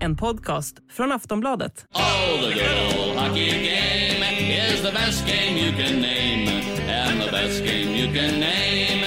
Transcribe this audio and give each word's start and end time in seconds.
En 0.00 0.16
podcast 0.16 0.76
från 0.90 1.12
Aftonbladet. 1.12 1.72
Oh, 1.94 2.48
the 2.48 2.54
good 2.54 3.08
old 3.08 3.18
hockey 3.18 3.50
game 3.50 4.24
is 4.72 4.82
the 4.82 4.92
best 4.92 5.26
game 5.26 5.58
you 5.60 5.72
can 5.72 5.94
name. 6.00 6.46
And 7.08 7.20
the 7.22 7.30
best 7.32 7.64
game 7.64 7.96
you 7.98 8.06
can 8.14 8.40
name 8.40 9.02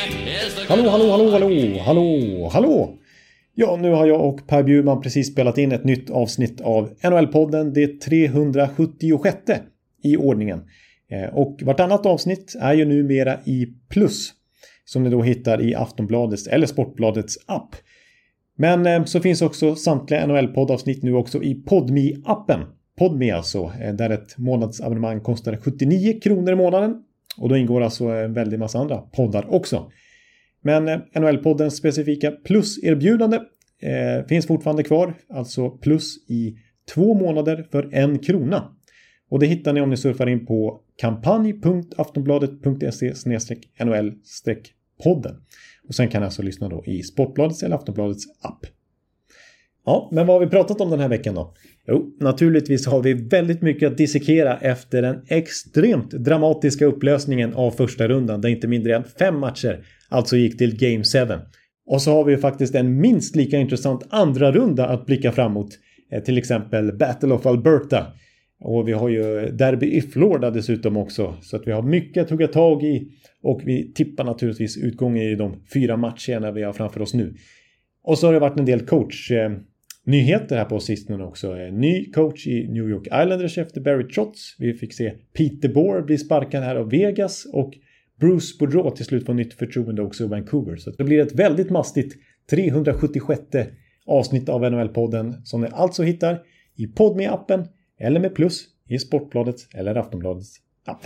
is 0.47 0.55
the 0.55 0.65
Hallå, 0.67 0.89
hallå, 0.89 1.11
hallå, 1.11 1.31
hallå, 1.31 1.79
hallå, 1.85 2.49
hallå! 2.53 2.97
Ja, 3.55 3.77
nu 3.81 3.91
har 3.91 4.07
jag 4.07 4.21
och 4.29 4.47
Per 4.47 4.63
Bjurman 4.63 5.01
precis 5.01 5.31
spelat 5.31 5.57
in 5.57 5.71
ett 5.71 5.83
nytt 5.83 6.09
avsnitt 6.09 6.61
av 6.61 6.89
NHL-podden, 7.03 7.73
det 7.73 8.01
376 8.01 9.39
i 10.03 10.17
ordningen. 10.17 10.61
Eh, 11.11 11.33
Och 11.35 11.59
vartannat 11.63 12.05
avsnitt 12.05 12.55
är 12.59 12.73
ju 12.73 12.85
numera 12.85 13.37
i 13.45 13.67
plus. 13.89 14.33
Som 14.85 15.03
ni 15.03 15.09
då 15.09 15.21
hittar 15.21 15.61
i 15.61 15.75
Aftonbladets 15.75 16.47
eller 16.47 16.67
Sportbladets 16.67 17.37
app. 17.45 17.75
Men 18.57 18.85
eh, 18.85 19.03
så 19.03 19.19
finns 19.19 19.41
också 19.41 19.75
samtliga 19.75 20.27
NHL-poddavsnitt 20.27 21.03
nu 21.03 21.13
också 21.13 21.43
i 21.43 21.63
Podmi-appen. 21.65 22.65
Podmi 22.97 23.31
alltså, 23.31 23.71
eh, 23.81 23.93
där 23.93 24.09
ett 24.09 24.37
månadsabonnemang 24.37 25.21
kostar 25.21 25.57
79 25.57 26.19
kronor 26.19 26.51
i 26.51 26.55
månaden. 26.55 26.95
Och 27.37 27.49
då 27.49 27.57
ingår 27.57 27.81
alltså 27.81 28.09
eh, 28.09 28.23
en 28.23 28.33
väldig 28.33 28.59
massa 28.59 28.79
andra 28.79 28.97
poddar 28.97 29.53
också. 29.53 29.91
Men 30.61 30.87
NHL-poddens 31.15 31.69
specifika 31.69 32.31
plus-erbjudande 32.31 33.39
eh, 33.81 34.27
finns 34.27 34.47
fortfarande 34.47 34.83
kvar. 34.83 35.13
Alltså 35.29 35.69
plus 35.69 36.29
i 36.29 36.55
två 36.93 37.13
månader 37.13 37.67
för 37.71 37.89
en 37.93 38.19
krona. 38.19 38.75
Och 39.33 39.39
det 39.39 39.45
hittar 39.45 39.73
ni 39.73 39.81
om 39.81 39.89
ni 39.89 39.97
surfar 39.97 40.29
in 40.29 40.45
på 40.45 40.81
kampanj.aftonbladet.se 40.95 43.13
NHL-podden. 43.79 45.35
Och 45.87 45.95
sen 45.95 46.07
kan 46.07 46.21
ni 46.21 46.25
alltså 46.25 46.41
lyssna 46.41 46.69
då 46.69 46.83
i 46.85 47.03
Sportbladets 47.03 47.63
eller 47.63 47.75
Aftonbladets 47.75 48.23
app. 48.41 48.65
Ja, 49.85 50.09
men 50.11 50.27
vad 50.27 50.35
har 50.35 50.41
vi 50.45 50.51
pratat 50.51 50.81
om 50.81 50.89
den 50.89 50.99
här 50.99 51.09
veckan 51.09 51.35
då? 51.35 51.53
Jo, 51.87 52.15
naturligtvis 52.19 52.87
har 52.87 53.01
vi 53.01 53.13
väldigt 53.13 53.61
mycket 53.61 53.91
att 53.91 53.97
dissekera 53.97 54.57
efter 54.57 55.01
den 55.01 55.21
extremt 55.27 56.11
dramatiska 56.11 56.85
upplösningen 56.85 57.53
av 57.53 57.71
första 57.71 58.07
rundan 58.07 58.41
där 58.41 58.49
inte 58.49 58.67
mindre 58.67 58.95
än 58.95 59.03
fem 59.03 59.39
matcher 59.39 59.85
alltså 60.09 60.37
gick 60.37 60.57
till 60.57 60.77
Game 60.77 61.03
7. 61.03 61.19
Och 61.85 62.01
så 62.01 62.11
har 62.11 62.23
vi 62.23 62.31
ju 62.31 62.37
faktiskt 62.37 62.75
en 62.75 63.01
minst 63.01 63.35
lika 63.35 63.57
intressant 63.57 64.03
andra 64.09 64.51
runda 64.51 64.87
att 64.87 65.05
blicka 65.05 65.31
framåt. 65.31 65.79
Eh, 66.11 66.23
till 66.23 66.37
exempel 66.37 66.97
Battle 66.97 67.33
of 67.33 67.45
Alberta. 67.45 68.13
Och 68.63 68.87
vi 68.87 68.91
har 68.91 69.09
ju 69.09 69.49
Derby 69.51 69.91
i 69.91 70.01
Florida 70.01 70.51
dessutom 70.51 70.97
också. 70.97 71.35
Så 71.41 71.55
att 71.55 71.67
vi 71.67 71.71
har 71.71 71.81
mycket 71.81 72.23
att 72.23 72.29
hugga 72.29 72.47
tag 72.47 72.83
i. 72.83 73.07
Och 73.41 73.61
vi 73.65 73.93
tippar 73.93 74.23
naturligtvis 74.23 74.77
utgången 74.77 75.23
i 75.23 75.35
de 75.35 75.55
fyra 75.73 75.97
matcherna 75.97 76.51
vi 76.51 76.63
har 76.63 76.73
framför 76.73 77.01
oss 77.01 77.13
nu. 77.13 77.33
Och 78.03 78.17
så 78.17 78.27
har 78.27 78.33
det 78.33 78.39
varit 78.39 78.59
en 78.59 78.65
del 78.65 78.79
coach 78.79 79.31
nyheter 80.05 80.57
här 80.57 80.65
på 80.65 80.79
sistone 80.79 81.23
också. 81.23 81.55
Ny 81.55 82.11
coach 82.11 82.47
i 82.47 82.67
New 82.67 82.89
York 82.89 83.07
Islanders 83.07 83.57
efter 83.57 83.81
Barry 83.81 84.07
Trotz. 84.07 84.55
Vi 84.59 84.73
fick 84.73 84.93
se 84.93 85.13
Peter 85.33 85.69
Bohr 85.69 86.01
bli 86.01 86.17
sparkad 86.17 86.63
här 86.63 86.75
av 86.75 86.89
Vegas 86.89 87.45
och 87.53 87.73
Bruce 88.19 88.57
Boudreau 88.59 88.91
till 88.91 89.05
slut 89.05 89.25
får 89.25 89.33
nytt 89.33 89.53
förtroende 89.53 90.01
också 90.01 90.23
i 90.23 90.27
Vancouver. 90.27 90.75
Så 90.75 90.91
det 90.91 91.03
blir 91.03 91.19
ett 91.19 91.35
väldigt 91.35 91.69
mastigt 91.69 92.15
376 92.49 93.41
avsnitt 94.05 94.49
av 94.49 94.61
NHL-podden 94.63 95.33
som 95.43 95.61
ni 95.61 95.67
alltså 95.71 96.03
hittar 96.03 96.41
i 96.75 96.87
podme 96.87 97.27
appen 97.27 97.67
eller 97.99 98.19
med 98.19 98.35
plus 98.35 98.63
i 98.89 98.99
Sportbladets 98.99 99.67
eller 99.73 99.95
Aftonbladets 99.95 100.59
app. 100.85 101.05